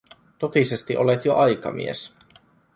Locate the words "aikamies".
1.35-2.13